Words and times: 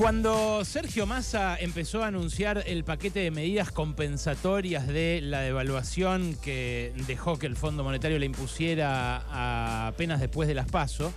Cuando 0.00 0.64
Sergio 0.64 1.04
Massa 1.04 1.58
empezó 1.60 2.02
a 2.02 2.06
anunciar 2.06 2.64
el 2.66 2.84
paquete 2.84 3.20
de 3.20 3.30
medidas 3.30 3.70
compensatorias 3.70 4.86
de 4.86 5.20
la 5.22 5.40
devaluación 5.40 6.38
que 6.42 6.94
dejó 7.06 7.38
que 7.38 7.46
el 7.46 7.54
Fondo 7.54 7.84
Monetario 7.84 8.18
le 8.18 8.24
impusiera 8.24 9.88
apenas 9.88 10.18
después 10.18 10.48
de 10.48 10.54
las 10.54 10.70
PASO, 10.70 11.12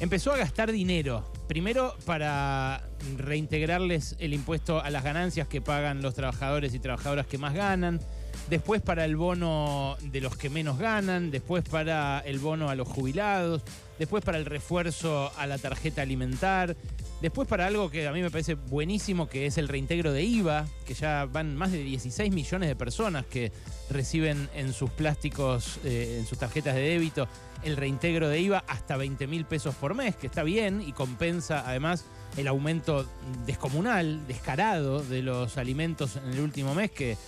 empezó 0.00 0.32
a 0.32 0.38
gastar 0.38 0.72
dinero. 0.72 1.30
Primero 1.46 1.94
para 2.06 2.88
reintegrarles 3.18 4.16
el 4.18 4.32
impuesto 4.32 4.82
a 4.82 4.88
las 4.88 5.04
ganancias 5.04 5.46
que 5.46 5.60
pagan 5.60 6.00
los 6.00 6.14
trabajadores 6.14 6.72
y 6.72 6.78
trabajadoras 6.78 7.26
que 7.26 7.36
más 7.36 7.52
ganan. 7.52 8.00
Después 8.48 8.82
para 8.82 9.04
el 9.04 9.16
bono 9.16 9.96
de 10.02 10.20
los 10.20 10.36
que 10.36 10.50
menos 10.50 10.78
ganan. 10.78 11.30
Después 11.30 11.64
para 11.68 12.20
el 12.20 12.38
bono 12.38 12.68
a 12.68 12.74
los 12.74 12.88
jubilados. 12.88 13.62
Después 13.98 14.24
para 14.24 14.38
el 14.38 14.46
refuerzo 14.46 15.32
a 15.36 15.46
la 15.46 15.58
tarjeta 15.58 16.02
alimentar. 16.02 16.76
Después 17.20 17.46
para 17.46 17.66
algo 17.66 17.90
que 17.90 18.06
a 18.06 18.12
mí 18.12 18.22
me 18.22 18.30
parece 18.30 18.54
buenísimo, 18.54 19.28
que 19.28 19.44
es 19.44 19.58
el 19.58 19.68
reintegro 19.68 20.12
de 20.12 20.22
IVA, 20.22 20.66
que 20.86 20.94
ya 20.94 21.26
van 21.26 21.54
más 21.54 21.70
de 21.70 21.84
16 21.84 22.32
millones 22.32 22.68
de 22.70 22.76
personas 22.76 23.26
que 23.26 23.52
reciben 23.90 24.48
en 24.54 24.72
sus 24.72 24.88
plásticos, 24.90 25.78
eh, 25.84 26.16
en 26.18 26.26
sus 26.26 26.38
tarjetas 26.38 26.74
de 26.74 26.80
débito, 26.80 27.28
el 27.62 27.76
reintegro 27.76 28.28
de 28.30 28.40
IVA 28.40 28.64
hasta 28.66 28.96
20 28.96 29.26
mil 29.26 29.44
pesos 29.44 29.74
por 29.74 29.94
mes, 29.94 30.16
que 30.16 30.28
está 30.28 30.42
bien 30.42 30.80
y 30.80 30.92
compensa 30.92 31.62
además 31.66 32.06
el 32.38 32.48
aumento 32.48 33.06
descomunal, 33.44 34.26
descarado 34.26 35.02
de 35.02 35.22
los 35.22 35.58
alimentos 35.58 36.16
en 36.16 36.32
el 36.32 36.40
último 36.40 36.74
mes, 36.74 36.90
que 36.90 37.18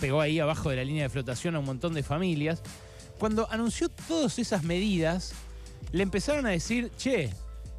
pegó 0.00 0.20
ahí 0.20 0.38
abajo 0.40 0.70
de 0.70 0.76
la 0.76 0.84
línea 0.84 1.04
de 1.04 1.08
flotación 1.08 1.56
a 1.56 1.58
un 1.58 1.64
montón 1.64 1.94
de 1.94 2.02
familias. 2.02 2.62
Cuando 3.18 3.50
anunció 3.50 3.88
todas 3.88 4.38
esas 4.38 4.64
medidas, 4.64 5.32
le 5.92 6.02
empezaron 6.02 6.46
a 6.46 6.50
decir, 6.50 6.90
che, 6.96 7.30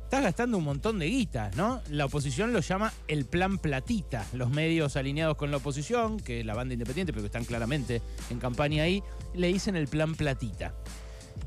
estás 0.04 0.24
gastando 0.24 0.60
un 0.60 0.64
montón 0.64 1.00
de 1.00 1.08
guita, 1.08 1.50
¿no? 1.56 1.82
La 1.90 2.06
oposición 2.06 2.54
lo 2.54 2.60
llama 2.60 2.94
el 3.08 3.26
plan 3.26 3.58
platita. 3.58 4.26
Los 4.34 4.52
medios 4.52 4.96
alineados 4.96 5.36
con 5.38 5.50
la 5.50 5.58
oposición, 5.58 6.20
que 6.20 6.42
es 6.42 6.46
la 6.46 6.54
banda 6.54 6.74
independiente, 6.74 7.12
pero 7.12 7.24
que 7.24 7.28
están 7.28 7.46
claramente 7.46 8.02
en 8.30 8.40
campaña 8.40 8.84
ahí, 8.84 9.02
le 9.34 9.48
dicen 9.48 9.76
el 9.76 9.88
plan 9.88 10.14
platita. 10.14 10.74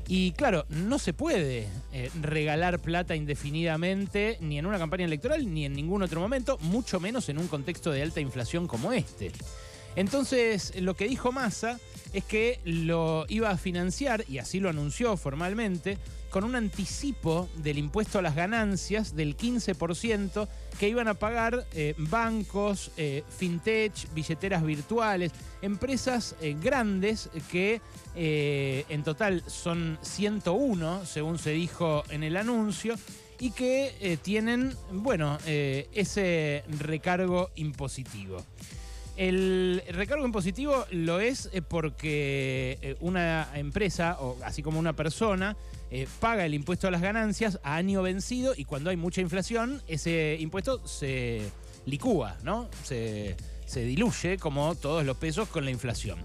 Y 0.09 0.31
claro, 0.33 0.65
no 0.69 0.99
se 0.99 1.13
puede 1.13 1.67
eh, 1.91 2.11
regalar 2.21 2.79
plata 2.79 3.15
indefinidamente 3.15 4.37
ni 4.41 4.57
en 4.57 4.65
una 4.65 4.77
campaña 4.77 5.05
electoral 5.05 5.53
ni 5.53 5.65
en 5.65 5.73
ningún 5.73 6.01
otro 6.01 6.19
momento, 6.21 6.57
mucho 6.59 6.99
menos 6.99 7.27
en 7.29 7.37
un 7.37 7.47
contexto 7.47 7.91
de 7.91 8.03
alta 8.03 8.19
inflación 8.19 8.67
como 8.67 8.93
este. 8.93 9.31
Entonces, 9.97 10.79
lo 10.79 10.95
que 10.95 11.07
dijo 11.07 11.31
Massa 11.31 11.79
es 12.13 12.23
que 12.23 12.59
lo 12.65 13.25
iba 13.29 13.49
a 13.49 13.57
financiar, 13.57 14.23
y 14.29 14.37
así 14.37 14.59
lo 14.59 14.69
anunció 14.69 15.17
formalmente, 15.17 15.97
con 16.29 16.43
un 16.43 16.55
anticipo 16.55 17.49
del 17.55 17.79
impuesto 17.79 18.19
a 18.19 18.21
las 18.21 18.35
ganancias 18.35 19.15
del 19.15 19.35
15% 19.35 20.47
que 20.79 20.87
iban 20.87 21.07
a 21.07 21.15
pagar 21.15 21.65
eh, 21.73 21.95
bancos, 21.97 22.91
eh, 22.95 23.23
fintech, 23.27 24.13
billeteras 24.13 24.63
virtuales, 24.63 25.31
empresas 25.63 26.35
eh, 26.41 26.55
grandes 26.61 27.31
que 27.49 27.81
en 28.15 29.03
total 29.03 29.43
son 29.47 29.97
101, 30.03 31.07
según 31.07 31.39
se 31.39 31.51
dijo 31.51 32.03
en 32.11 32.21
el 32.23 32.37
anuncio, 32.37 32.95
y 33.39 33.51
que 33.51 34.17
tienen, 34.23 34.75
bueno, 34.91 35.37
ese 35.45 36.63
recargo 36.79 37.51
impositivo. 37.55 38.43
El 39.17 39.81
recargo 39.89 40.27
impositivo 40.27 40.85
lo 40.91 41.19
es 41.19 41.49
eh, 41.51 41.63
porque 41.63 42.77
eh, 42.83 42.95
una 42.99 43.49
empresa, 43.55 44.17
o 44.19 44.37
así 44.45 44.61
como 44.61 44.77
una 44.77 44.93
persona, 44.93 45.57
eh, 45.89 46.07
paga 46.19 46.45
el 46.45 46.53
impuesto 46.53 46.87
a 46.87 46.91
las 46.91 47.01
ganancias 47.01 47.59
a 47.63 47.75
año 47.75 48.03
vencido 48.03 48.53
y 48.55 48.65
cuando 48.65 48.91
hay 48.91 48.95
mucha 48.95 49.19
inflación, 49.21 49.81
ese 49.87 50.37
impuesto 50.39 50.87
se 50.87 51.41
licúa, 51.87 52.37
¿no? 52.43 52.69
Se, 52.83 53.35
se 53.65 53.81
diluye 53.85 54.37
como 54.37 54.75
todos 54.75 55.03
los 55.03 55.17
pesos 55.17 55.49
con 55.49 55.65
la 55.65 55.71
inflación. 55.71 56.19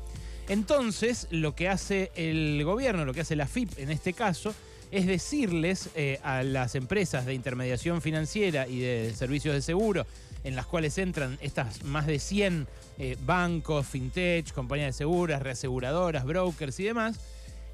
Entonces, 0.49 1.29
lo 1.31 1.55
que 1.55 1.71
hace 1.71 2.13
el 2.15 2.63
gobierno, 2.63 3.07
lo 3.07 3.15
que 3.15 3.23
hace 3.23 3.37
la 3.37 3.47
FIP 3.47 3.79
en 3.79 3.91
este 3.91 4.13
caso, 4.13 4.55
es 4.91 5.07
decirles 5.07 5.89
a 6.23 6.43
las 6.43 6.75
empresas 6.75 7.25
de 7.25 7.33
intermediación 7.33 8.03
financiera 8.03 8.69
y 8.69 8.81
de 8.81 9.15
servicios 9.17 9.55
de 9.55 9.63
seguro 9.63 10.05
en 10.45 10.57
las 10.57 10.67
cuales 10.67 10.99
entran 10.99 11.39
estas 11.41 11.85
más 11.85 12.07
de 12.07 12.19
100 12.19 12.67
eh, 12.99 13.17
bancos, 13.25 13.87
fintech, 13.87 14.53
compañías 14.53 14.89
de 14.89 14.93
seguras, 14.93 15.43
reaseguradoras, 15.43 16.25
brokers 16.25 16.79
y 16.81 16.85
demás, 16.85 17.19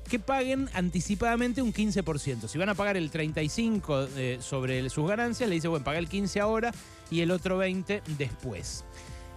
que 0.09 0.19
paguen 0.19 0.69
anticipadamente 0.73 1.63
un 1.63 1.73
15%. 1.73 2.49
Si 2.49 2.59
van 2.59 2.69
a 2.69 2.75
pagar 2.75 2.97
el 2.97 3.11
35% 3.11 4.09
eh, 4.17 4.39
sobre 4.41 4.89
sus 4.91 5.09
ganancias, 5.09 5.49
le 5.49 5.57
dice, 5.57 5.69
bueno, 5.69 5.85
paga 5.85 5.99
el 5.99 6.09
15% 6.09 6.41
ahora 6.41 6.73
y 7.11 7.21
el 7.21 7.31
otro 7.31 7.63
20% 7.63 8.03
después. 8.17 8.85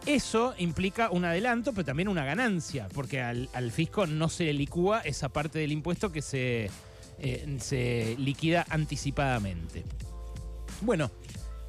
Eso 0.06 0.56
implica 0.58 1.12
un 1.12 1.26
adelanto, 1.26 1.74
pero 1.74 1.86
también 1.86 2.08
una 2.08 2.26
ganancia, 2.26 2.88
porque 2.94 3.22
al, 3.22 3.72
fisco 3.72 4.08
no 4.08 4.30
se 4.30 4.52
licúa 4.52 5.02
esa 5.02 5.30
parte 5.30 5.60
del 5.60 5.72
impuesto 5.72 6.12
que 6.12 6.24
se, 6.24 6.72
eh, 7.20 7.58
se 7.60 8.16
liquida 8.18 8.66
anticipadamente. 8.70 9.84
Bueno, 10.82 11.12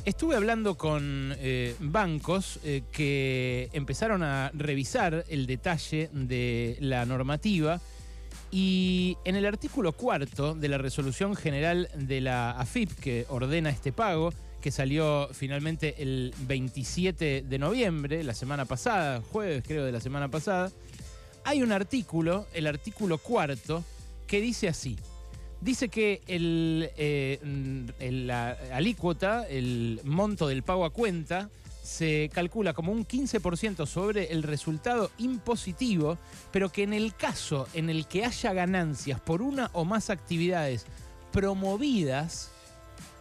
Estuve 0.04 0.34
hablando 0.34 0.76
con 0.76 1.32
eh, 1.38 1.76
bancos 1.78 2.58
eh, 2.64 2.82
que 2.90 3.70
empezaron 3.72 4.24
a 4.24 4.50
revisar 4.52 5.24
el 5.28 5.46
detalle 5.46 6.10
de 6.12 6.76
la 6.80 7.06
normativa 7.06 7.80
y 8.50 9.16
en 9.24 9.36
el 9.36 9.46
artículo 9.46 9.92
cuarto 9.92 10.56
de 10.56 10.68
la 10.68 10.78
resolución 10.78 11.36
general 11.36 11.88
de 11.94 12.20
la 12.20 12.50
AFIP 12.50 12.90
que 12.98 13.26
ordena 13.28 13.70
este 13.70 13.92
pago, 13.92 14.32
que 14.60 14.72
salió 14.72 15.28
finalmente 15.32 15.94
el 16.02 16.34
27 16.48 17.42
de 17.42 17.58
noviembre, 17.60 18.24
la 18.24 18.34
semana 18.34 18.64
pasada, 18.64 19.22
jueves 19.30 19.62
creo 19.64 19.84
de 19.84 19.92
la 19.92 20.00
semana 20.00 20.28
pasada, 20.28 20.72
hay 21.44 21.62
un 21.62 21.70
artículo, 21.70 22.48
el 22.54 22.66
artículo 22.66 23.18
cuarto, 23.18 23.84
que 24.26 24.40
dice 24.40 24.66
así 24.66 24.96
dice 25.62 25.88
que 25.88 26.20
el, 26.26 26.90
eh, 26.96 27.38
la 27.98 28.58
alícuota, 28.72 29.46
el 29.48 30.00
monto 30.04 30.48
del 30.48 30.62
pago 30.62 30.84
a 30.84 30.90
cuenta, 30.90 31.48
se 31.82 32.30
calcula 32.32 32.74
como 32.74 32.92
un 32.92 33.06
15% 33.06 33.86
sobre 33.86 34.32
el 34.32 34.42
resultado 34.42 35.10
impositivo, 35.18 36.18
pero 36.52 36.70
que 36.70 36.82
en 36.84 36.92
el 36.92 37.14
caso 37.14 37.66
en 37.74 37.90
el 37.90 38.06
que 38.06 38.24
haya 38.24 38.52
ganancias 38.52 39.20
por 39.20 39.42
una 39.42 39.70
o 39.72 39.84
más 39.84 40.10
actividades 40.10 40.86
promovidas, 41.32 42.50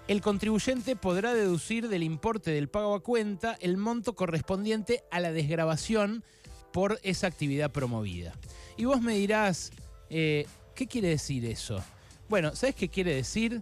el 0.08 0.22
contribuyente 0.22 0.96
podrá 0.96 1.34
deducir 1.34 1.88
del 1.90 2.04
importe 2.04 2.52
del 2.52 2.70
pago 2.70 2.96
a 2.96 3.02
cuenta 3.02 3.58
el 3.62 3.78
monto 3.78 4.14
correspondiente 4.14 5.04
a 5.10 5.20
la 5.20 5.32
desgrabación 5.32 6.24
por 6.74 7.00
esa 7.04 7.28
actividad 7.28 7.72
promovida. 7.72 8.34
Y 8.78 8.86
vos 8.86 9.02
me 9.02 9.16
dirás, 9.16 9.72
eh, 10.10 10.46
¿qué 10.76 10.88
quiere 10.88 11.10
decir 11.10 11.46
eso? 11.46 11.84
Bueno, 12.32 12.56
¿sabes 12.56 12.76
qué 12.76 12.88
quiere 12.88 13.14
decir? 13.14 13.62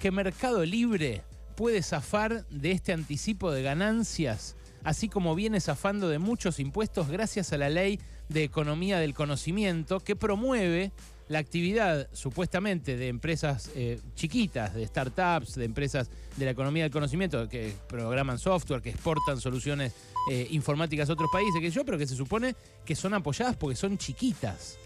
Que 0.00 0.10
Mercado 0.10 0.64
Libre 0.64 1.22
puede 1.56 1.84
zafar 1.84 2.44
de 2.48 2.72
este 2.72 2.92
anticipo 2.92 3.52
de 3.52 3.62
ganancias, 3.62 4.56
así 4.82 5.08
como 5.08 5.36
viene 5.36 5.60
zafando 5.60 6.08
de 6.08 6.18
muchos 6.18 6.58
impuestos 6.58 7.06
gracias 7.06 7.52
a 7.52 7.58
la 7.58 7.70
ley 7.70 8.00
de 8.28 8.42
economía 8.42 8.98
del 8.98 9.14
conocimiento 9.14 10.00
que 10.00 10.16
promueve 10.16 10.90
la 11.28 11.38
actividad 11.38 12.08
supuestamente 12.12 12.96
de 12.96 13.06
empresas 13.06 13.70
eh, 13.76 14.00
chiquitas, 14.16 14.74
de 14.74 14.84
startups, 14.84 15.54
de 15.54 15.66
empresas 15.66 16.10
de 16.36 16.44
la 16.44 16.50
economía 16.50 16.82
del 16.82 16.92
conocimiento 16.92 17.48
que 17.48 17.72
programan 17.86 18.40
software, 18.40 18.82
que 18.82 18.90
exportan 18.90 19.40
soluciones 19.40 19.92
eh, 20.32 20.48
informáticas 20.50 21.08
a 21.08 21.12
otros 21.12 21.30
países, 21.30 21.60
que 21.60 21.70
yo, 21.70 21.84
pero 21.84 21.96
que 21.96 22.06
se 22.08 22.16
supone 22.16 22.56
que 22.84 22.96
son 22.96 23.14
apoyadas 23.14 23.56
porque 23.56 23.76
son 23.76 23.96
chiquitas. 23.96 24.76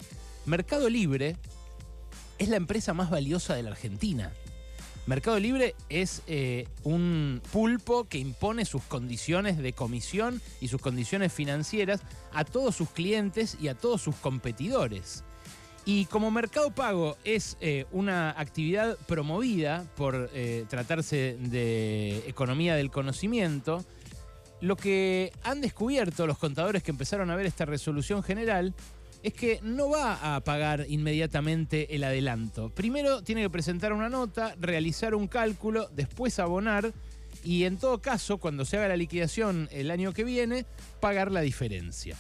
Mercado 0.45 0.91
Libre 0.91 1.37
es 2.43 2.49
la 2.49 2.57
empresa 2.57 2.93
más 2.93 3.09
valiosa 3.09 3.55
de 3.55 3.63
la 3.63 3.71
Argentina. 3.71 4.33
Mercado 5.07 5.39
Libre 5.39 5.75
es 5.89 6.23
eh, 6.27 6.67
un 6.83 7.41
pulpo 7.53 8.05
que 8.05 8.19
impone 8.19 8.65
sus 8.65 8.83
condiciones 8.83 9.59
de 9.59 9.73
comisión 9.73 10.41
y 10.61 10.69
sus 10.69 10.81
condiciones 10.81 11.33
financieras 11.33 12.01
a 12.33 12.45
todos 12.45 12.75
sus 12.75 12.91
clientes 12.91 13.57
y 13.61 13.69
a 13.69 13.75
todos 13.75 14.03
sus 14.03 14.17
competidores. 14.17 15.23
Y 15.85 16.07
como 16.07 16.31
Mercado 16.31 16.73
Pago 16.73 17.17
es 17.25 17.57
eh, 17.61 17.87
una 17.93 18.31
actividad 18.31 18.97
promovida 19.07 19.85
por 19.97 20.31
eh, 20.33 20.65
tratarse 20.69 21.37
de 21.41 22.25
economía 22.29 22.77
del 22.77 22.91
conocimiento, 22.91 23.85
lo 24.61 24.77
que 24.77 25.33
han 25.43 25.61
descubierto 25.61 26.27
los 26.27 26.39
contadores 26.39 26.85
que 26.85 26.93
empezaron 26.93 27.31
a 27.31 27.37
ver 27.37 27.47
esta 27.47 27.65
resolución 27.65 28.23
general 28.23 28.75
es 29.23 29.33
que 29.35 29.61
no 29.63 29.91
va 29.91 30.37
a 30.37 30.41
pagar 30.41 30.87
inmediatamente 30.89 31.95
el 31.95 32.05
adelanto. 32.05 32.71
Primero 32.71 33.23
tiene 33.23 33.43
que 33.43 33.51
presentar 33.51 33.93
una 33.93 34.09
nota, 34.09 34.55
realizar 34.61 35.15
un 35.15 35.29
cálculo, 35.29 35.89
después 35.95 36.39
abonar 36.39 36.93
y 37.45 37.65
en 37.65 37.77
todo 37.77 38.01
caso, 38.01 38.39
cuando 38.39 38.65
se 38.65 38.77
haga 38.77 38.89
la 38.89 38.97
liquidación 38.97 39.69
el 39.73 39.91
año 39.91 40.13
que 40.13 40.25
viene, 40.25 40.65
pagar 41.01 41.33
la 41.33 41.41
diferencia. 41.41 42.17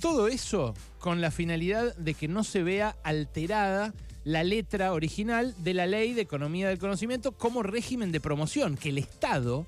Todo 0.00 0.28
eso 0.28 0.74
con 0.98 1.20
la 1.20 1.30
finalidad 1.30 1.94
de 1.96 2.14
que 2.14 2.28
no 2.28 2.44
se 2.44 2.62
vea 2.62 2.96
alterada 3.04 3.94
la 4.24 4.42
letra 4.42 4.92
original 4.92 5.54
de 5.58 5.74
la 5.74 5.86
ley 5.86 6.14
de 6.14 6.22
economía 6.22 6.68
del 6.68 6.78
conocimiento 6.78 7.32
como 7.32 7.62
régimen 7.62 8.10
de 8.10 8.20
promoción 8.20 8.76
que 8.76 8.88
el 8.88 8.98
Estado 8.98 9.66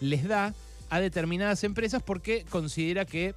les 0.00 0.26
da 0.26 0.52
a 0.90 1.00
determinadas 1.00 1.64
empresas 1.64 2.02
porque 2.02 2.44
considera 2.50 3.04
que 3.04 3.34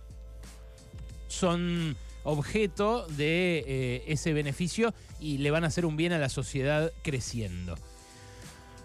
son 1.27 1.95
objeto 2.27 3.07
de 3.07 3.63
eh, 3.65 4.03
ese 4.07 4.33
beneficio 4.33 4.93
y 5.19 5.37
le 5.37 5.49
van 5.49 5.63
a 5.63 5.67
hacer 5.67 5.85
un 5.85 5.95
bien 5.95 6.11
a 6.11 6.19
la 6.19 6.29
sociedad 6.29 6.91
creciendo. 7.01 7.75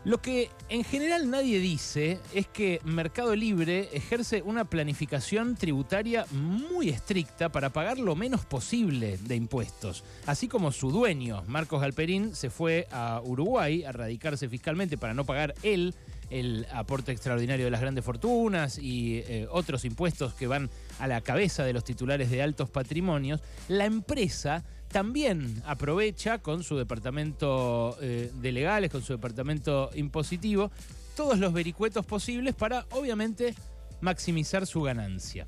Lo 0.05 0.21
que 0.21 0.51
en 0.69 0.83
general 0.83 1.31
nadie 1.31 1.61
dice 1.61 2.19
es 2.35 2.49
que 2.49 2.81
Mercado 2.85 3.37
Libre 3.37 3.89
ejerce 3.93 4.43
una 4.43 4.65
planificación 4.65 5.55
tributaria 5.55 6.27
muy 6.33 6.89
estricta 6.89 7.51
para 7.51 7.71
pagar 7.71 7.99
lo 7.99 8.17
menos 8.17 8.45
posible 8.45 9.17
de 9.19 9.37
impuestos. 9.37 10.03
Así 10.27 10.49
como 10.49 10.73
su 10.73 10.91
dueño, 10.91 11.45
Marcos 11.47 11.81
Galperín, 11.81 12.35
se 12.35 12.51
fue 12.51 12.89
a 12.91 13.21
Uruguay 13.25 13.85
a 13.85 13.93
radicarse 13.93 14.49
fiscalmente 14.49 14.99
para 14.99 15.15
no 15.15 15.25
pagar 15.25 15.55
él 15.63 15.95
el 16.33 16.67
aporte 16.73 17.13
extraordinario 17.13 17.67
de 17.67 17.71
las 17.71 17.81
grandes 17.81 18.05
fortunas 18.05 18.79
y 18.79 19.19
eh, 19.19 19.47
otros 19.51 19.85
impuestos 19.85 20.33
que 20.33 20.47
van 20.47 20.71
a 20.99 21.07
la 21.07 21.21
cabeza 21.21 21.63
de 21.63 21.75
los 21.75 21.85
titulares 21.85 22.31
de 22.31 22.43
altos 22.43 22.71
patrimonios, 22.71 23.41
la 23.69 23.85
empresa 23.85 24.65
también 24.89 25.63
aprovecha 25.67 26.39
con 26.39 26.63
su 26.63 26.77
departamento 26.77 27.97
eh, 28.01 28.31
de 28.35 28.53
legales, 28.53 28.91
con 28.91 29.03
su 29.03 29.13
departamento 29.13 29.91
impositivo, 29.95 30.71
todos 31.17 31.39
los 31.39 31.53
vericuetos 31.53 32.07
posibles 32.07 32.55
para, 32.55 32.87
obviamente, 32.93 33.55
maximizar 34.01 34.67
su 34.67 34.83
ganancia. 34.83 35.47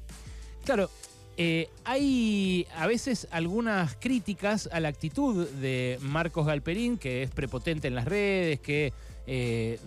Claro, 0.65 0.91
eh, 1.37 1.69
hay 1.85 2.67
a 2.77 2.87
veces 2.87 3.27
algunas 3.31 3.97
críticas 3.97 4.69
a 4.71 4.81
la 4.81 4.89
actitud 4.89 5.49
de 5.49 5.99
Marcos 6.01 6.47
Galperín, 6.47 6.99
que 6.99 7.23
es 7.23 7.31
prepotente 7.31 7.89
en 7.89 7.95
las 7.95 8.05
redes, 8.05 8.61
que 8.61 8.93
eh, 9.27 9.79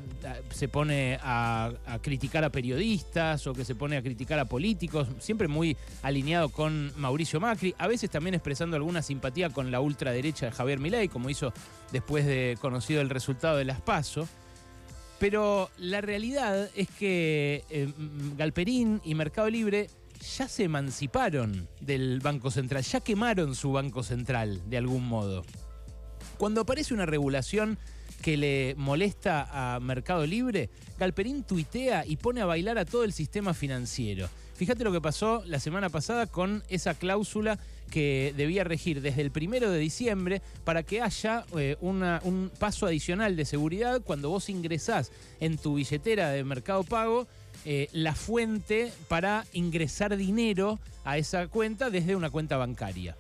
se 0.50 0.68
pone 0.68 1.20
a, 1.22 1.72
criticar 2.02 2.44
a 2.44 2.50
periodistas 2.50 3.46
o 3.46 3.54
que 3.54 3.66
se 3.66 3.76
pone 3.76 3.98
a 3.98 4.02
criticar 4.02 4.40
a 4.40 4.46
políticos, 4.46 5.08
siempre 5.20 5.48
muy 5.48 5.78
alineado 6.02 6.50
con 6.50 6.92
Mauricio 6.98 7.40
Macri, 7.40 7.76
a 7.78 7.88
veces 7.88 8.10
también 8.10 8.34
expresando 8.34 8.76
alguna 8.76 9.02
simpatía 9.02 9.50
con 9.50 9.72
la 9.72 9.80
ultraderecha 9.80 10.48
de 10.48 10.52
Javier 10.52 10.80
Milei, 10.80 11.08
como 11.08 11.30
hizo 11.30 11.54
después 11.92 12.26
de 12.26 12.58
conocido 12.60 13.02
el 13.02 13.10
resultado 13.10 13.58
de 13.58 13.66
las 13.66 13.82
PASO. 13.82 14.28
Pero 15.20 15.70
la 15.78 16.02
realidad 16.02 16.70
es 16.76 16.90
que 16.90 17.64
eh, 17.70 17.92
Galperín 18.38 19.02
y 19.04 19.16
Mercado 19.16 19.50
Libre 19.50 19.90
ya 20.38 20.48
se 20.48 20.64
emanciparon 20.64 21.68
del 21.80 22.20
Banco 22.20 22.52
Central, 22.52 22.84
ya 22.84 23.02
quemaron 23.02 23.56
su 23.56 23.72
Banco 23.72 24.04
Central 24.04 24.62
de 24.70 24.78
algún 24.78 25.08
modo. 25.08 25.44
Cuando 26.38 26.62
aparece 26.62 26.94
una 26.94 27.06
regulación 27.06 27.80
que 28.22 28.38
le 28.38 28.76
molesta 28.78 29.76
a 29.76 29.80
Mercado 29.80 30.26
Libre, 30.26 30.70
Galperín 31.00 31.44
tuitea 31.44 32.06
y 32.06 32.18
pone 32.18 32.42
a 32.42 32.46
bailar 32.46 32.78
a 32.78 32.86
todo 32.86 33.04
el 33.04 33.14
sistema 33.14 33.54
financiero. 33.54 34.30
Fíjate 34.56 34.84
lo 34.84 34.92
que 34.92 35.02
pasó 35.02 35.44
la 35.46 35.60
semana 35.60 35.90
pasada 35.90 36.26
con 36.26 36.64
esa 36.68 36.96
cláusula 36.96 37.60
que 37.92 38.34
debía 38.36 38.64
regir 38.64 39.02
desde 39.02 39.22
el 39.22 39.32
primero 39.32 39.70
de 39.70 39.80
diciembre 39.80 40.42
para 40.64 40.84
que 40.84 41.02
haya 41.02 41.46
eh, 41.56 41.78
un 41.80 42.52
paso 42.58 42.88
adicional 42.88 43.36
de 43.36 43.46
seguridad 43.46 44.02
cuando 44.02 44.30
vos 44.30 44.50
ingresás 44.50 45.12
en 45.40 45.58
tu 45.58 45.76
billetera 45.76 46.32
de 46.32 46.44
Mercado 46.44 46.84
Pago. 46.84 47.28
Eh, 47.66 47.88
la 47.92 48.16
fuente 48.16 48.92
para 49.08 49.46
ingresar 49.52 50.16
dinero 50.16 50.80
a 51.04 51.18
esa 51.18 51.48
cuenta 51.48 51.90
desde 51.90 52.16
una 52.16 52.30
cuenta 52.30 52.56
bancaria. 52.56 53.18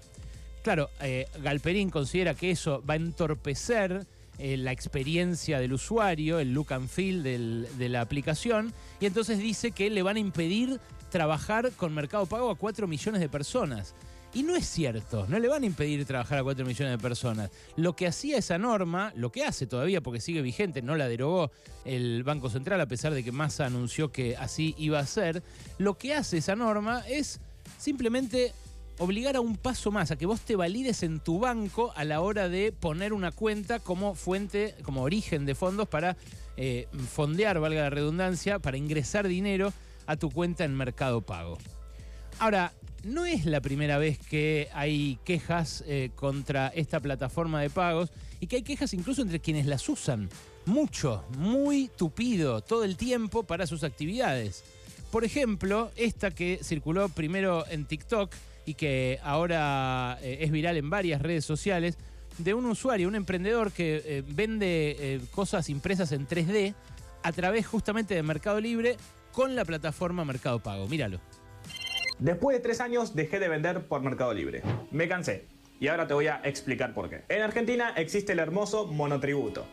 Claro, 0.63 0.89
eh, 1.01 1.27
Galperín 1.41 1.89
considera 1.89 2.33
que 2.33 2.51
eso 2.51 2.83
va 2.87 2.93
a 2.93 2.97
entorpecer 2.97 4.05
eh, 4.39 4.57
la 4.57 4.71
experiencia 4.71 5.59
del 5.59 5.73
usuario, 5.73 6.39
el 6.39 6.53
look 6.53 6.73
and 6.73 6.89
feel 6.89 7.23
de 7.23 7.89
la 7.89 8.01
aplicación, 8.01 8.73
y 8.99 9.05
entonces 9.05 9.39
dice 9.39 9.71
que 9.71 9.89
le 9.89 10.03
van 10.03 10.17
a 10.17 10.19
impedir 10.19 10.79
trabajar 11.09 11.71
con 11.71 11.93
Mercado 11.93 12.25
Pago 12.25 12.49
a 12.49 12.55
4 12.55 12.87
millones 12.87 13.21
de 13.21 13.29
personas. 13.29 13.95
Y 14.33 14.43
no 14.43 14.55
es 14.55 14.67
cierto, 14.67 15.25
no 15.29 15.39
le 15.39 15.47
van 15.47 15.63
a 15.63 15.65
impedir 15.65 16.05
trabajar 16.05 16.37
a 16.39 16.43
4 16.43 16.65
millones 16.65 16.91
de 16.91 17.01
personas. 17.01 17.49
Lo 17.75 17.95
que 17.95 18.07
hacía 18.07 18.37
esa 18.37 18.57
norma, 18.57 19.11
lo 19.15 19.31
que 19.31 19.43
hace 19.43 19.65
todavía 19.65 20.01
porque 20.01 20.19
sigue 20.19 20.41
vigente, 20.41 20.81
no 20.81 20.95
la 20.95 21.07
derogó 21.07 21.49
el 21.85 22.23
Banco 22.23 22.49
Central 22.49 22.81
a 22.81 22.85
pesar 22.85 23.13
de 23.13 23.23
que 23.23 23.31
Massa 23.31 23.65
anunció 23.65 24.11
que 24.11 24.35
así 24.35 24.75
iba 24.77 24.99
a 24.99 25.05
ser, 25.05 25.41
lo 25.77 25.97
que 25.97 26.13
hace 26.13 26.37
esa 26.37 26.55
norma 26.55 27.03
es 27.07 27.39
simplemente 27.77 28.53
obligar 28.99 29.35
a 29.35 29.41
un 29.41 29.55
paso 29.55 29.91
más, 29.91 30.11
a 30.11 30.17
que 30.17 30.25
vos 30.25 30.41
te 30.41 30.55
valides 30.55 31.03
en 31.03 31.19
tu 31.19 31.39
banco 31.39 31.91
a 31.95 32.03
la 32.03 32.21
hora 32.21 32.49
de 32.49 32.71
poner 32.71 33.13
una 33.13 33.31
cuenta 33.31 33.79
como 33.79 34.15
fuente, 34.15 34.75
como 34.83 35.03
origen 35.03 35.45
de 35.45 35.55
fondos 35.55 35.87
para 35.87 36.17
eh, 36.57 36.87
fondear, 37.09 37.59
valga 37.59 37.81
la 37.83 37.89
redundancia, 37.89 38.59
para 38.59 38.77
ingresar 38.77 39.27
dinero 39.27 39.73
a 40.07 40.15
tu 40.15 40.31
cuenta 40.31 40.63
en 40.63 40.75
Mercado 40.75 41.21
Pago. 41.21 41.57
Ahora, 42.39 42.73
no 43.03 43.25
es 43.25 43.45
la 43.45 43.61
primera 43.61 43.97
vez 43.97 44.17
que 44.17 44.69
hay 44.73 45.19
quejas 45.23 45.83
eh, 45.87 46.09
contra 46.15 46.67
esta 46.69 46.99
plataforma 46.99 47.61
de 47.61 47.69
pagos 47.69 48.11
y 48.39 48.47
que 48.47 48.57
hay 48.57 48.63
quejas 48.63 48.93
incluso 48.93 49.21
entre 49.21 49.39
quienes 49.39 49.65
las 49.65 49.87
usan. 49.87 50.29
Mucho, 50.65 51.23
muy 51.37 51.89
tupido 51.95 52.61
todo 52.61 52.83
el 52.83 52.97
tiempo 52.97 53.43
para 53.43 53.67
sus 53.67 53.83
actividades. 53.83 54.63
Por 55.11 55.23
ejemplo, 55.23 55.91
esta 55.95 56.31
que 56.31 56.59
circuló 56.61 57.07
primero 57.07 57.65
en 57.69 57.85
TikTok, 57.85 58.33
y 58.67 58.73
que 58.73 59.17
ahora 59.23 60.19
eh, 60.21 60.39
es 60.41 60.51
viral 60.51 60.75
en 60.75 60.89
varias 60.89 61.21
redes 61.21 61.45
sociales, 61.45 61.97
de 62.37 62.53
un 62.53 62.65
usuario, 62.65 63.07
un 63.07 63.15
emprendedor 63.15 63.71
que 63.71 64.03
eh, 64.05 64.23
vende 64.27 64.97
eh, 64.99 65.21
cosas 65.31 65.69
impresas 65.69 66.11
en 66.11 66.27
3D 66.27 66.75
a 67.23 67.31
través 67.31 67.65
justamente 67.65 68.13
de 68.13 68.21
Mercado 68.23 68.59
Libre 68.59 68.97
con 69.31 69.55
la 69.55 69.63
plataforma 69.63 70.25
Mercado 70.25 70.59
Pago. 70.59 70.85
Míralo. 70.87 71.21
Después 72.19 72.57
de 72.57 72.61
tres 72.61 72.81
años 72.81 73.15
dejé 73.15 73.39
de 73.39 73.47
vender 73.47 73.87
por 73.87 74.01
Mercado 74.01 74.33
Libre. 74.33 74.61
Me 74.91 75.07
cansé. 75.07 75.45
Y 75.79 75.87
ahora 75.87 76.05
te 76.05 76.13
voy 76.13 76.27
a 76.27 76.41
explicar 76.43 76.93
por 76.93 77.09
qué. 77.09 77.23
En 77.29 77.43
Argentina 77.43 77.93
existe 77.95 78.33
el 78.33 78.39
hermoso 78.39 78.85
monotributo, 78.85 79.65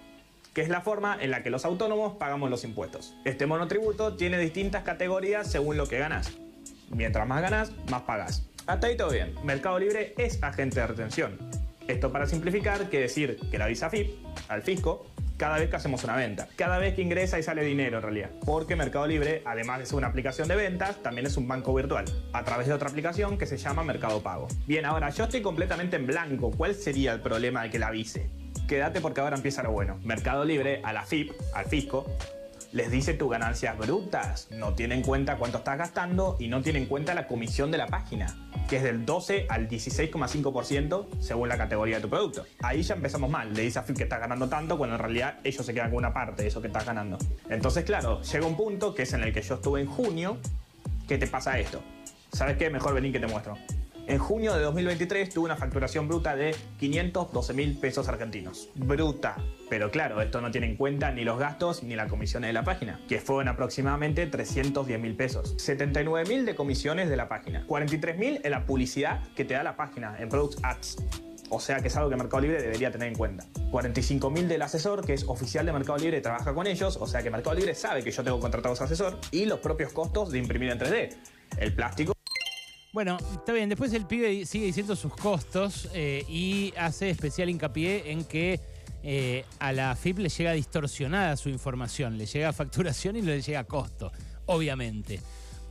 que 0.53 0.61
es 0.61 0.69
la 0.69 0.83
forma 0.83 1.19
en 1.21 1.33
la 1.33 1.43
que 1.43 1.51
los 1.51 1.65
autónomos 1.65 2.15
pagamos 2.15 2.49
los 2.49 2.63
impuestos. 2.63 3.17
Este 3.25 3.47
monotributo 3.47 4.15
tiene 4.15 4.39
distintas 4.39 4.85
categorías 4.85 5.51
según 5.51 5.77
lo 5.79 5.89
que 5.89 5.99
ganas. 5.99 6.33
Mientras 6.91 7.27
más 7.27 7.43
ganas, 7.43 7.73
más 7.91 8.03
pagas. 8.03 8.47
Hasta 8.67 8.87
ahí 8.87 8.97
todo 8.97 9.11
bien. 9.11 9.35
Mercado 9.45 9.79
Libre 9.79 10.15
es 10.17 10.43
agente 10.43 10.81
de 10.81 10.87
retención. 10.87 11.39
Esto 11.87 12.11
para 12.11 12.27
simplificar 12.27 12.89
quiere 12.89 13.05
decir 13.05 13.39
que 13.51 13.59
la 13.59 13.67
visa 13.67 13.91
FIP 13.91 14.11
al 14.49 14.63
fisco 14.63 15.07
cada 15.37 15.59
vez 15.59 15.69
que 15.69 15.77
hacemos 15.77 16.03
una 16.05 16.17
venta. 16.17 16.49
Cada 16.57 16.79
vez 16.79 16.95
que 16.95 17.03
ingresa 17.03 17.39
y 17.39 17.43
sale 17.43 17.63
dinero 17.63 17.99
en 17.99 18.03
realidad. 18.03 18.31
Porque 18.47 18.77
Mercado 18.77 19.07
Libre, 19.07 19.43
además 19.45 19.81
de 19.81 19.87
ser 19.87 19.97
una 19.97 20.07
aplicación 20.07 20.49
de 20.49 20.57
ventas, 20.57 21.03
también 21.03 21.27
es 21.27 21.37
un 21.37 21.47
banco 21.47 21.75
virtual. 21.75 22.05
A 22.33 22.45
través 22.45 22.69
de 22.69 22.73
otra 22.73 22.89
aplicación 22.89 23.37
que 23.37 23.45
se 23.45 23.59
llama 23.59 23.83
Mercado 23.83 24.23
Pago. 24.23 24.49
Bien, 24.67 24.87
ahora 24.87 25.11
yo 25.11 25.25
estoy 25.25 25.43
completamente 25.43 25.97
en 25.97 26.07
blanco. 26.07 26.51
¿Cuál 26.51 26.75
sería 26.75 27.13
el 27.13 27.21
problema 27.21 27.65
de 27.65 27.71
que 27.71 27.79
la 27.79 27.89
avise? 27.89 28.31
Quédate 28.67 29.03
porque 29.03 29.21
ahora 29.21 29.37
empieza 29.37 29.63
lo 29.63 29.73
bueno. 29.73 29.99
Mercado 30.05 30.45
Libre 30.45 30.81
a 30.85 30.93
la 30.93 31.05
FIP, 31.05 31.33
al 31.53 31.67
fisco, 31.67 32.07
les 32.75 32.91
dice 32.91 33.15
tus 33.15 33.31
ganancias 33.31 33.79
brutas, 33.79 34.49
no 34.51 34.75
tiene 34.75 34.97
en 34.97 35.03
cuenta 35.03 35.37
cuánto 35.37 35.59
estás 35.59 35.79
gastando 35.79 36.37
y 36.41 36.49
no 36.49 36.61
tiene 36.61 36.81
en 36.81 36.87
cuenta 36.87 37.15
la 37.15 37.29
comisión 37.29 37.71
de 37.71 37.79
la 37.79 37.87
página, 37.87 38.35
que 38.69 38.79
es 38.79 38.83
del 38.83 39.07
12 39.07 39.47
al 39.49 39.69
16,5% 39.69 41.07
según 41.21 41.49
la 41.49 41.57
categoría 41.57 41.97
de 41.97 42.03
tu 42.03 42.11
producto. 42.11 42.45
Ahí 42.63 42.83
ya 42.83 42.97
empezamos 42.97 43.31
mal, 43.31 43.55
le 43.55 43.63
dice 43.63 43.79
a 43.79 43.83
FIP 43.85 43.99
que 43.99 44.03
estás 44.03 44.19
ganando 44.19 44.49
tanto 44.49 44.77
cuando 44.77 44.97
en 44.97 45.03
realidad 45.03 45.39
ellos 45.45 45.65
se 45.65 45.73
quedan 45.73 45.91
con 45.91 45.99
una 45.99 46.13
parte 46.13 46.43
de 46.43 46.49
eso 46.49 46.61
que 46.61 46.67
estás 46.67 46.85
ganando. 46.85 47.17
Entonces, 47.49 47.85
claro, 47.85 48.21
llega 48.23 48.45
un 48.45 48.57
punto 48.57 48.93
que 48.93 49.03
es 49.03 49.13
en 49.13 49.23
el 49.23 49.33
que 49.33 49.43
yo 49.43 49.55
estuve 49.55 49.81
en 49.81 49.87
junio, 49.87 50.39
que 51.07 51.17
te 51.17 51.29
pasa 51.29 51.57
esto. 51.61 51.81
¿Sabes 52.33 52.57
qué? 52.57 52.71
Mejor 52.71 52.93
venir 52.93 53.13
que 53.13 53.21
te 53.21 53.29
muestro. 53.29 53.57
En 54.07 54.19
junio 54.19 54.55
de 54.55 54.63
2023 54.63 55.31
tuve 55.31 55.47
una 55.47 55.57
facturación 55.57 56.09
bruta 56.09 56.37
de 56.37 56.55
512 56.79 57.55
mil 57.55 57.79
pesos 57.79 58.07
argentinos. 58.07 58.69
Bruta. 58.75 59.37
Pero 59.71 59.91
claro, 59.91 60.21
esto 60.21 60.43
no 60.43 60.51
tiene 60.51 60.67
en 60.67 60.77
cuenta 60.77 61.11
ni 61.11 61.25
los 61.25 61.39
gastos 61.39 61.83
ni 61.83 61.97
la 61.97 62.07
comisión 62.07 62.43
de 62.43 62.53
la 62.53 62.65
página, 62.65 63.01
que 63.09 63.21
fueron 63.21 63.49
aproximadamente 63.49 64.27
310 64.27 65.01
mil 65.01 65.17
pesos. 65.17 65.55
79 65.57 66.29
mil 66.29 66.45
de 66.45 66.55
comisiones 66.55 67.09
de 67.09 67.17
la 67.17 67.29
página. 67.29 67.65
43 67.67 68.19
mil 68.19 68.41
en 68.45 68.51
la 68.51 68.67
publicidad 68.67 69.23
que 69.35 69.47
te 69.47 69.55
da 69.55 69.63
la 69.63 69.75
página, 69.75 70.17
en 70.19 70.29
Products 70.29 70.59
Ads. 70.63 70.97
O 71.49 71.61
sea 71.61 71.81
que 71.81 71.89
es 71.89 71.97
algo 71.97 72.11
que 72.11 72.17
Mercado 72.17 72.43
Libre 72.43 72.61
debería 72.61 72.91
tener 72.91 73.09
en 73.09 73.15
cuenta. 73.15 73.47
45 73.71 74.31
mil 74.31 74.49
del 74.49 74.61
asesor, 74.61 75.07
que 75.07 75.15
es 75.15 75.25
oficial 75.25 75.65
de 75.65 75.73
Mercado 75.73 75.99
Libre 75.99 76.21
trabaja 76.21 76.53
con 76.53 76.67
ellos. 76.67 76.99
O 77.01 77.07
sea 77.07 77.23
que 77.23 77.31
Mercado 77.31 77.57
Libre 77.57 77.75
sabe 77.75 78.03
que 78.03 78.11
yo 78.11 78.23
tengo 78.23 78.39
contratado 78.39 78.75
a 78.79 78.85
asesor. 78.85 79.19
Y 79.31 79.47
los 79.47 79.61
propios 79.61 79.93
costos 79.93 80.31
de 80.31 80.39
imprimir 80.39 80.71
en 80.71 80.79
3D. 80.79 81.17
El 81.59 81.75
plástico 81.75 82.14
bueno, 82.95 83.19
está 83.33 83.53
bien. 83.53 83.69
Después 83.69 83.93
el 83.93 84.07
pibe 84.07 84.47
sigue 84.47 84.67
diciendo 84.67 84.95
sus 84.95 85.13
costos 85.17 85.89
eh, 85.95 86.25
y 86.29 86.73
hace 86.77 87.11
especial 87.11 87.51
hincapié 87.51 88.13
en 88.13 88.25
que 88.25 88.61
eh, 89.03 89.45
a 89.59 89.73
la 89.73 89.97
FIP 89.97 90.19
le 90.19 90.29
llega 90.29 90.53
distorsionada 90.53 91.37
su 91.37 91.49
información. 91.49 92.17
Le 92.17 92.27
llega 92.27 92.53
facturación 92.53 93.17
y 93.17 93.23
le 93.23 93.43
llega 93.43 93.65
costo, 93.65 94.13
obviamente. 94.47 95.21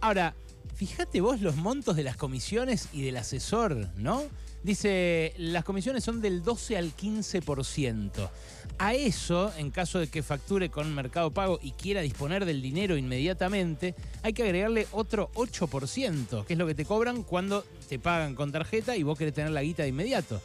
Ahora, 0.01 0.35
fíjate 0.75 1.21
vos 1.21 1.39
los 1.39 1.55
montos 1.55 1.95
de 1.95 2.03
las 2.03 2.17
comisiones 2.17 2.89
y 2.91 3.03
del 3.03 3.15
asesor, 3.15 3.87
¿no? 3.95 4.23
Dice, 4.63 5.33
las 5.37 5.65
comisiones 5.65 6.05
son 6.05 6.21
del 6.21 6.41
12 6.41 6.77
al 6.77 6.95
15%. 6.95 8.29
A 8.77 8.93
eso, 8.93 9.51
en 9.57 9.71
caso 9.71 9.99
de 9.99 10.07
que 10.07 10.23
facture 10.23 10.69
con 10.69 10.95
Mercado 10.95 11.31
Pago 11.31 11.59
y 11.61 11.71
quiera 11.71 12.01
disponer 12.01 12.45
del 12.45 12.61
dinero 12.61 12.95
inmediatamente, 12.95 13.93
hay 14.23 14.31
que 14.31 14.43
agregarle 14.43 14.87
otro 14.93 15.29
8%, 15.35 16.45
que 16.45 16.53
es 16.53 16.59
lo 16.59 16.65
que 16.65 16.75
te 16.75 16.85
cobran 16.85 17.23
cuando 17.23 17.65
te 17.89 17.99
pagan 17.99 18.35
con 18.35 18.53
tarjeta 18.53 18.95
y 18.95 19.03
vos 19.03 19.17
querés 19.17 19.33
tener 19.33 19.51
la 19.51 19.63
guita 19.63 19.83
de 19.83 19.89
inmediato. 19.89 20.41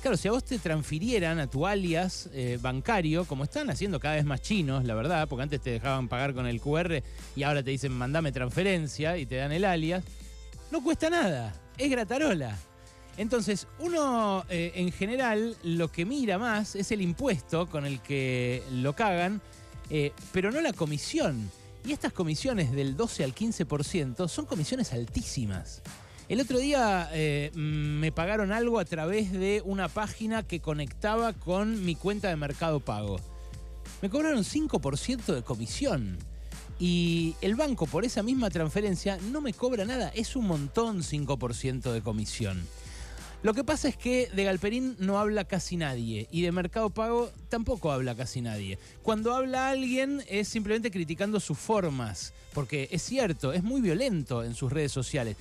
Claro, 0.00 0.16
si 0.16 0.28
a 0.28 0.32
vos 0.32 0.44
te 0.44 0.58
transfirieran 0.58 1.38
a 1.38 1.48
tu 1.48 1.66
alias 1.66 2.30
eh, 2.32 2.58
bancario, 2.62 3.26
como 3.26 3.44
están 3.44 3.68
haciendo 3.68 4.00
cada 4.00 4.14
vez 4.14 4.24
más 4.24 4.40
chinos, 4.40 4.84
la 4.84 4.94
verdad, 4.94 5.28
porque 5.28 5.42
antes 5.42 5.60
te 5.60 5.70
dejaban 5.70 6.08
pagar 6.08 6.34
con 6.34 6.46
el 6.46 6.60
QR 6.60 7.02
y 7.36 7.42
ahora 7.42 7.62
te 7.62 7.70
dicen 7.72 7.92
mandame 7.92 8.32
transferencia 8.32 9.18
y 9.18 9.26
te 9.26 9.36
dan 9.36 9.52
el 9.52 9.64
alias, 9.64 10.04
no 10.70 10.82
cuesta 10.82 11.10
nada, 11.10 11.52
es 11.76 11.90
gratarola. 11.90 12.56
Entonces, 13.18 13.66
uno 13.80 14.46
eh, 14.48 14.72
en 14.76 14.92
general 14.92 15.56
lo 15.64 15.90
que 15.90 16.04
mira 16.04 16.38
más 16.38 16.76
es 16.76 16.92
el 16.92 17.02
impuesto 17.02 17.66
con 17.68 17.84
el 17.84 18.00
que 18.00 18.62
lo 18.70 18.94
cagan, 18.94 19.42
eh, 19.90 20.12
pero 20.32 20.52
no 20.52 20.60
la 20.60 20.72
comisión. 20.72 21.50
Y 21.84 21.92
estas 21.92 22.12
comisiones 22.12 22.70
del 22.70 22.96
12 22.96 23.24
al 23.24 23.34
15% 23.34 24.28
son 24.28 24.46
comisiones 24.46 24.92
altísimas. 24.92 25.82
El 26.28 26.40
otro 26.40 26.58
día 26.58 27.10
eh, 27.12 27.50
me 27.54 28.12
pagaron 28.12 28.52
algo 28.52 28.78
a 28.78 28.84
través 28.84 29.32
de 29.32 29.62
una 29.64 29.88
página 29.88 30.44
que 30.44 30.60
conectaba 30.60 31.32
con 31.32 31.84
mi 31.84 31.96
cuenta 31.96 32.28
de 32.28 32.36
Mercado 32.36 32.78
Pago. 32.78 33.18
Me 34.00 34.10
cobraron 34.10 34.44
5% 34.44 35.34
de 35.34 35.42
comisión. 35.42 36.18
Y 36.78 37.34
el 37.40 37.56
banco 37.56 37.86
por 37.86 38.04
esa 38.04 38.22
misma 38.22 38.50
transferencia 38.50 39.18
no 39.32 39.40
me 39.40 39.52
cobra 39.52 39.84
nada. 39.84 40.12
Es 40.14 40.36
un 40.36 40.46
montón 40.46 41.02
5% 41.02 41.90
de 41.90 42.00
comisión. 42.00 42.64
Lo 43.40 43.54
que 43.54 43.62
pasa 43.62 43.88
es 43.88 43.96
que 43.96 44.28
de 44.34 44.42
Galperín 44.42 44.96
no 44.98 45.20
habla 45.20 45.44
casi 45.44 45.76
nadie 45.76 46.26
y 46.32 46.42
de 46.42 46.50
Mercado 46.50 46.90
Pago 46.90 47.30
tampoco 47.48 47.92
habla 47.92 48.16
casi 48.16 48.40
nadie. 48.40 48.78
Cuando 49.02 49.32
habla 49.32 49.68
alguien 49.68 50.24
es 50.28 50.48
simplemente 50.48 50.90
criticando 50.90 51.38
sus 51.38 51.56
formas, 51.56 52.32
porque 52.52 52.88
es 52.90 53.02
cierto, 53.02 53.52
es 53.52 53.62
muy 53.62 53.80
violento 53.80 54.42
en 54.42 54.56
sus 54.56 54.72
redes 54.72 54.90
sociales. 54.90 55.36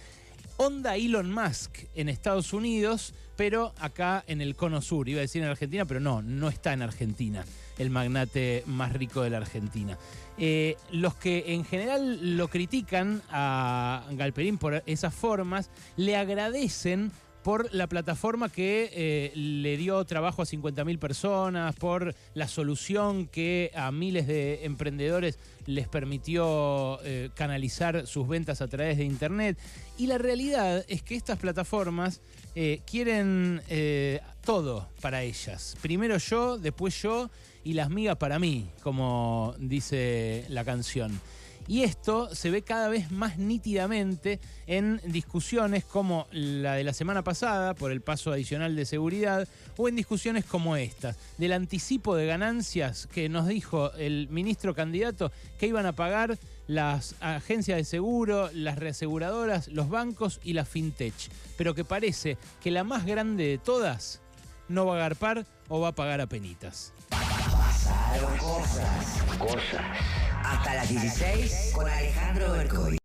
Onda 0.58 0.96
Elon 0.96 1.32
Musk 1.32 1.86
en 1.96 2.10
Estados 2.10 2.54
Unidos, 2.54 3.16
pero 3.36 3.74
acá 3.80 4.24
en 4.28 4.42
el 4.42 4.56
cono 4.56 4.82
sur. 4.82 5.10
Iba 5.10 5.20
a 5.20 5.22
decir 5.22 5.42
en 5.42 5.50
Argentina, 5.50 5.86
pero 5.86 6.00
no, 6.00 6.22
no 6.22 6.50
está 6.50 6.74
en 6.74 6.84
Argentina, 6.84 7.46
el 7.80 7.90
magnate 7.90 8.64
más 8.68 8.94
rico 8.94 9.24
de 9.24 9.32
la 9.32 9.38
Argentina. 9.38 9.98
Eh, 10.38 10.78
los 10.92 11.16
que 11.16 11.54
en 11.54 11.66
general 11.66 12.38
lo 12.38 12.48
critican 12.48 13.24
a 13.32 14.06
Galperín 14.12 14.60
por 14.60 14.84
esas 14.86 15.16
formas, 15.16 15.72
le 15.96 16.16
agradecen 16.16 17.12
por 17.44 17.74
la 17.74 17.88
plataforma 17.88 18.50
que 18.50 18.90
eh, 18.94 19.32
le 19.36 19.78
dio 19.78 20.04
trabajo 20.06 20.42
a 20.42 20.46
50.000 20.46 21.00
personas, 21.00 21.76
por 21.76 22.14
la 22.34 22.48
solución 22.48 23.28
que 23.28 23.72
a 23.76 23.92
miles 23.92 24.28
de 24.28 24.66
emprendedores 24.66 25.40
les 25.66 25.88
permitió 25.88 27.00
eh, 27.04 27.30
canalizar 27.36 28.08
sus 28.08 28.28
ventas 28.28 28.62
a 28.62 28.68
través 28.68 28.98
de 28.98 29.06
Internet. 29.06 29.58
Y 29.98 30.08
la 30.08 30.18
realidad 30.18 30.86
es 30.88 31.04
que 31.04 31.16
estas 31.16 31.40
plataformas 31.40 32.22
eh, 32.56 32.82
quieren 32.86 33.62
todo 34.44 34.88
para 35.02 35.24
ellas. 35.24 35.78
Primero 35.82 36.18
yo, 36.18 36.58
después 36.58 37.02
yo 37.02 37.30
y 37.64 37.74
las 37.74 37.90
migas 37.90 38.18
para 38.18 38.40
mí, 38.40 38.70
como 38.82 39.56
dice 39.60 40.46
la 40.50 40.64
canción. 40.64 41.20
Y 41.68 41.84
esto 41.84 42.34
se 42.34 42.50
ve 42.50 42.62
cada 42.62 42.88
vez 42.88 43.12
más 43.12 43.38
nítidamente 43.38 44.40
en 44.68 45.02
discusiones 45.06 45.84
como 45.84 46.28
la 46.32 46.74
de 46.76 46.86
la 46.86 46.94
semana 46.94 47.24
pasada 47.24 47.74
por 47.74 47.92
el 47.92 48.02
paso 48.02 48.32
adicional 48.32 48.76
de 48.76 48.86
seguridad 48.86 49.48
o 49.76 49.90
en 49.90 49.98
discusiones 49.98 50.46
como 50.46 50.78
estas, 50.78 51.18
del 51.38 51.52
anticipo 51.52 52.16
de 52.16 52.26
ganancias 52.26 53.08
que 53.08 53.28
nos 53.28 53.48
dijo 53.48 53.92
el 53.94 54.30
ministro 54.30 54.74
candidato 54.74 55.32
que 55.60 55.68
iban 55.68 55.86
a 55.86 55.92
pagar 55.92 56.38
las 56.68 57.16
agencias 57.20 57.78
de 57.78 57.84
seguro, 57.84 58.50
las 58.54 58.78
reaseguradoras, 58.78 59.68
los 59.68 59.90
bancos 59.90 60.40
y 60.44 60.54
la 60.54 60.64
fintech, 60.64 61.14
pero 61.58 61.76
que 61.76 61.84
parece 61.84 62.38
que 62.62 62.72
la 62.72 62.86
más 62.86 63.06
grande 63.06 63.46
de 63.46 63.58
todas 63.58 64.22
no 64.70 64.86
va 64.86 64.94
a 64.94 64.98
agarpar 64.98 65.46
o 65.68 65.82
va 65.82 65.90
a 65.90 65.96
pagar 65.96 66.22
a 66.22 66.28
penitas. 66.28 66.94
Pasaron 67.10 68.38
cosas. 68.38 69.38
Cosas 69.38 70.27
hasta 70.52 70.74
las 70.76 70.90
16 70.90 71.72
con 71.74 71.90
Alejandro 71.90 72.52
Bercoy. 72.54 72.98